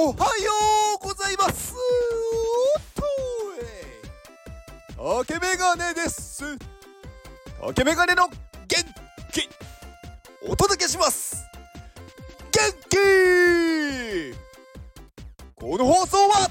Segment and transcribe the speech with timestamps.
[0.00, 0.52] おはよ
[1.02, 1.74] うございます。
[2.94, 3.02] と
[3.60, 3.96] え
[5.26, 6.56] 竹メガネです。
[7.60, 8.36] 竹メガネの元
[9.32, 9.48] 気。
[10.48, 11.44] お届けします。
[12.52, 12.96] 元気。
[15.56, 16.48] この放送は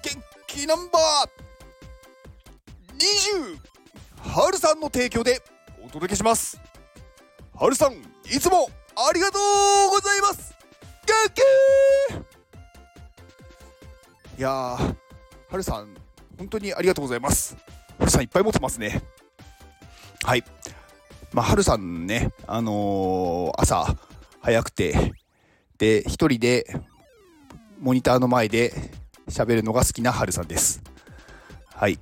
[0.00, 1.30] 元気ナンバー。
[3.34, 3.58] 20
[4.30, 5.42] はるさんの提供で
[5.84, 6.60] お届けします。
[7.52, 7.94] はるさん
[8.32, 9.40] いつもありがと
[9.88, 10.51] うございます。
[11.12, 11.30] 元
[14.34, 14.96] 気いやーは
[15.52, 15.94] るさん
[16.38, 17.56] 本当にありがとうございます。
[17.98, 19.02] はるさんいっぱい持ってますね。
[20.24, 20.44] はい。
[21.32, 23.96] まあはるさんねあのー、朝
[24.40, 25.12] 早くて
[25.78, 26.66] で一人で
[27.78, 28.72] モニターの前で
[29.28, 30.82] 喋るのが好きなはるさんです。
[31.74, 31.98] はい。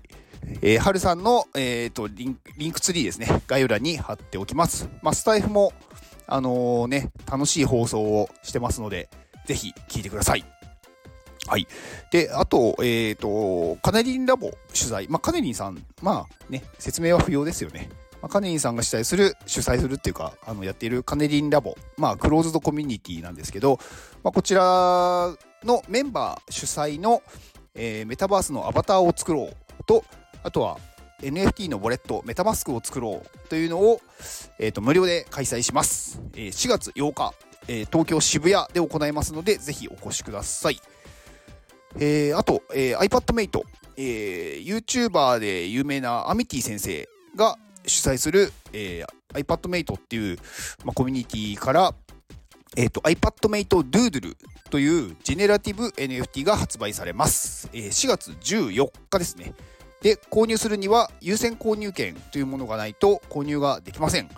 [0.63, 3.43] えー、はるさんの、えーと、リンリンクツリーですね。
[3.47, 5.73] 概要欄に貼っておきます、まあ、スタイフも
[6.31, 9.09] あのー、ね、楽しい放送をしてますので、
[9.47, 10.45] ぜひ聞いてください。
[11.47, 11.67] はい。
[12.13, 15.09] で、あと、えっ、ー、と、カネリンラボ取材。
[15.09, 17.91] まあ、カネリンさん、まあね、説明は不要ですよね。
[18.23, 21.77] まあ、カネリンさんが主催する、主催するっていうか、あの、やっているカネリンラボ。
[21.97, 23.81] まあ、クローズドコミュニティなんですけど、
[24.23, 27.23] まあ、こちらのメンバー主催の、
[27.75, 30.05] えー、メタバースのアバターを作ろうと、
[30.43, 30.79] あとは、
[31.23, 34.01] NFT のウォレット、メタマスクを作ろうというのを、
[34.59, 36.21] えーと、無料で開催します。
[36.35, 37.35] えー、4月8日、
[37.69, 40.81] えー、東京渋谷で行いますので、ぜひお越しください。
[41.97, 43.63] えー、あと、えー、iPadMate、
[43.97, 50.39] えー、YouTuber で有名なアミティ先生が主催する、えー、iPadMate っていう、
[50.85, 51.95] まあ、コミュニティから、
[52.77, 54.37] えー、iPadMate Doodle
[54.71, 57.69] というジェネラティブ NFT が発売されます。
[57.73, 59.55] えー、4月14日ですね。
[60.03, 64.31] で、購入するには優先購入権というものがないと購入ができません。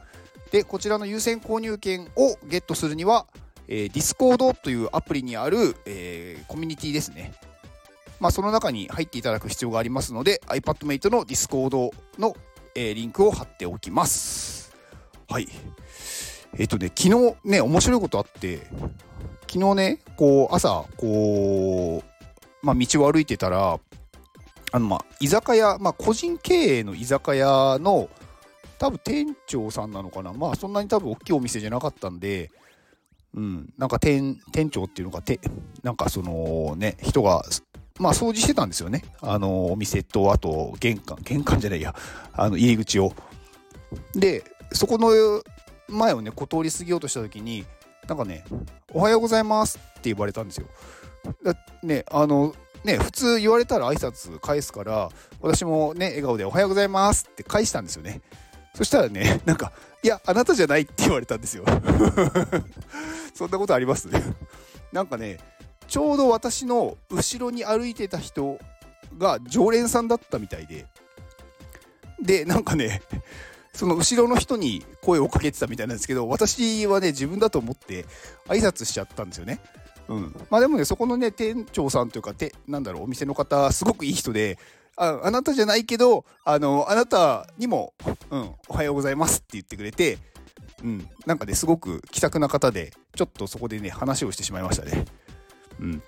[0.51, 3.27] で、こちらの優先購入権をゲットするには、
[3.69, 7.33] えー、Discord というアプリにある、えー、コミュニティですね。
[8.21, 12.37] まあ、その中に入っていただく必要がありますので、iPadMate の Discord の、
[12.75, 14.73] えー、リンクを貼っておきます。
[15.29, 15.49] はい。
[16.59, 18.61] えっ、ー、とね、昨日ね、面白いことあって、
[19.51, 23.81] 昨日ね、こう、朝、こう、まあ、道を歩いてたら、
[24.73, 28.09] あのまあ居酒屋、まあ、個人経営の居酒屋の
[28.79, 30.33] 多分店長さんなのかな。
[30.33, 32.51] まあそんなに多分大きいお店じゃなかったんで
[33.35, 35.39] うんなんか店店長っていうのがて
[35.83, 37.45] なんかそのね人が
[37.99, 39.05] まあ掃除してたんですよね。
[39.21, 41.95] あのお店とあと玄関玄関じゃないや。
[42.33, 43.13] あの入り口を。
[44.15, 45.11] でそこの
[45.89, 47.65] 前をねこう通り過ぎようとした時に
[48.09, 48.45] なんかね
[48.93, 50.67] 「おはようございます」って言われたんですよ。
[51.45, 55.09] だねあのね、普通言われたら挨拶返すから、
[55.41, 58.21] 私もね、笑顔でおはようございますって返したんですよね。
[58.75, 59.73] そしたらね、 なんか、
[60.03, 61.65] いや、あなたじゃないって言われたんですよ。
[63.35, 64.09] そんなことあります？
[64.93, 65.39] なんかね、
[65.87, 68.59] ちょうど私の後ろに歩いてた人
[69.19, 70.87] が常連さんだったみたいで、
[72.21, 73.03] で、なんかね、
[73.75, 78.07] その後ろの人に声をかけてたみたいなんですけど、私はね、自分だと思って
[78.49, 79.61] 挨拶しちゃったんですよね。
[80.13, 84.59] うん、まあでもねそこのね店長さんというかてなんだろうお店の方すごくいい人で
[84.97, 87.95] ああなたじゃないけどあのあなたにも、
[88.31, 90.19] うん、おはようございますって言ってくれて、
[90.85, 95.07] うん、なんかねすごく気さくな方でちょっとそこでね話をしてしまいましたね。
[95.81, 96.03] うん、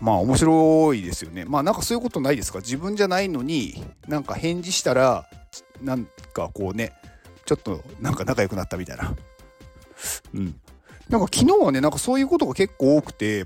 [0.00, 1.44] まあ面白いですよね。
[1.44, 2.58] まあなんかそういうことないですか？
[2.58, 5.28] 自分じゃないのになんか返事したら
[5.80, 6.92] なんかこうね
[7.44, 9.14] ちょっとなんか仲良くなったみたいな。
[10.34, 10.60] うん。
[11.10, 13.44] なんか昨日はね、なんかそういうことが結構多くて、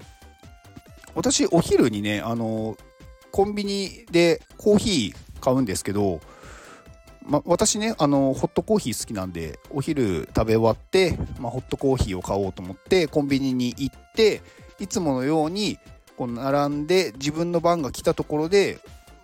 [1.15, 2.77] 私、お昼にね、あの、
[3.33, 6.21] コンビニでコーヒー買うんですけど、
[7.27, 14.43] ま、私ね、あの、ホットコーヒー好きなんで、お昼食べ終わって、まホットコーヒーを買おうと思って、コンビニに行って、
[14.79, 15.79] いつものように、
[16.19, 18.79] こう並んで自分の番が来たところで、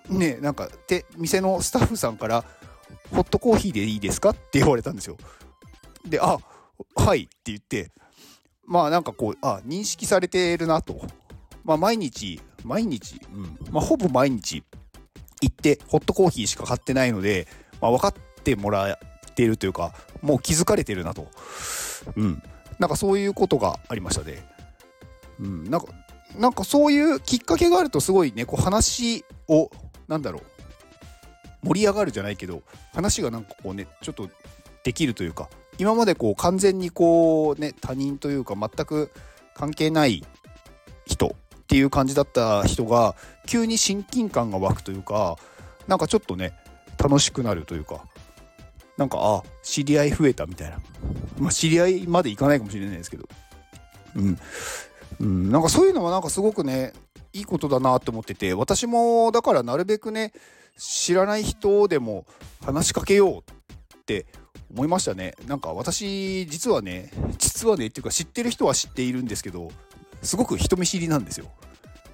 [0.08, 2.44] ね、なんか、て、店のスタッフさんから、
[3.12, 4.30] ホットコーヒーでいいですか？
[4.30, 5.18] って言われたんですよ。
[6.06, 6.38] で、あ、
[6.96, 7.90] はいって言って、
[8.70, 11.02] まあなんかこう、あ、認識されているなと。
[11.64, 14.62] まあ毎日、毎日、うん、まあほぼ毎日
[15.42, 17.48] 行ってホットコーヒーしか買ってないので、
[17.80, 18.14] まあ分かっ
[18.44, 18.98] てもらっ
[19.34, 21.26] ているというか、もう気づかれてるなと。
[22.14, 22.40] うん。
[22.78, 24.40] なんかそういうことがありましたね。
[25.40, 25.68] うん。
[25.68, 25.88] なんか、
[26.38, 29.68] なんかそういうきっかけがあるとすごいね、こう話を、
[30.06, 30.42] なんだろ
[31.64, 32.62] う、盛り上がるじゃないけど、
[32.94, 34.30] 話がなんかこうね、ちょっと
[34.84, 35.48] できるというか、
[35.80, 39.10] 今までこう完全にこうね他人というか全く
[39.54, 40.22] 関係ない
[41.06, 41.30] 人っ
[41.68, 43.16] ていう感じだった人が
[43.46, 45.38] 急に親近感が湧くというか
[45.88, 46.52] なんかちょっとね
[46.98, 48.04] 楽しくなるというか
[48.98, 50.76] なんかあ知り合い増えたみたいな、
[51.38, 53.26] まあ、知り合いまでいかないかもしれないですけど。
[54.16, 54.38] うん、
[55.20, 56.92] うん、なんかそういうのはなんかすごくね
[57.32, 60.32] いいことだなと思ってて私もだからなるべくね
[60.76, 62.26] 知らない人でも
[62.62, 64.26] 話しかけようって
[64.72, 65.34] 思いましたね。
[65.46, 69.70] なんか私実はね実はねっていうか知ってる人は知っているんですけど
[70.22, 71.46] すごく人見知りなんですよ。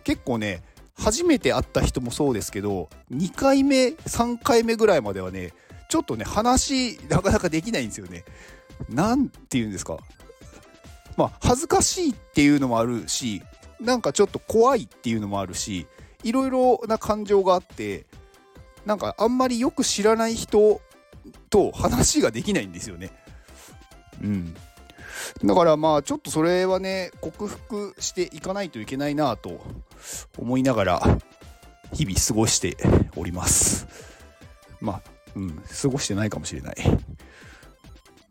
[0.04, 0.62] 結構ね
[0.98, 5.52] 初めて会った人もそうですけど2回目3回目ぐらいまではね
[5.88, 8.24] ちょっとね話なかなかできないんですよね。
[8.88, 9.98] 何て言うんですか。
[11.16, 13.42] まあ恥ずかしいっていうのもあるし
[13.80, 15.86] なんかちょっと怖いっていうのもあるし
[16.22, 18.06] いろいろな感情があって
[18.84, 20.80] なんかあんまりよく知らない人
[21.50, 23.10] と話ができないんですよね。
[24.22, 24.54] うん。
[25.44, 29.60] だからまあちょっとそれはね克服していかないといけないなと
[30.38, 31.19] 思いながら
[31.93, 32.76] 日々過ごして
[33.16, 33.87] おります。
[34.81, 35.02] まあ、
[35.34, 36.76] うん、過ごしてないかもしれない。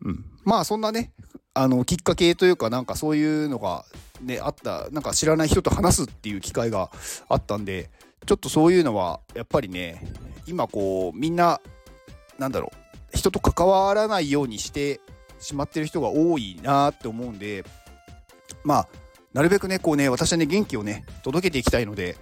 [0.02, 0.24] うん。
[0.44, 1.12] まあそんなね、
[1.54, 3.84] あのきっかけというかなんかそういうのが
[4.20, 6.90] ねあったなんか知らない人と話すっていう機会が
[7.28, 7.90] あったんで
[8.26, 10.02] ちょっとそういうのはやっぱりね
[10.46, 11.60] 今こうみんな
[12.38, 12.85] なんだろう
[13.26, 15.00] 人と関わらないようにして
[15.38, 17.64] しまってる人が多いなって思うんで
[18.64, 18.88] まあ
[19.32, 22.16] なるべくねこうね私はね元気をね届けていきたいので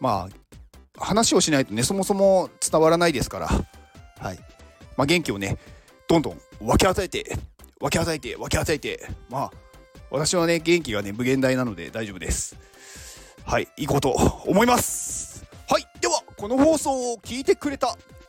[0.00, 0.28] ま
[0.98, 3.48] あ話をしないとねそもそも伝わらないですから
[4.18, 4.38] はい。
[4.96, 5.58] まあ元気をね
[6.08, 7.36] どんどん分け与えて
[7.78, 9.50] 分け与えて分け与えてまあ
[10.10, 12.56] 私はね元気がね無限大なので大丈夫です。
[13.44, 15.44] はいいこうと思います。
[15.68, 17.96] はいではこの放送を聞いてくれた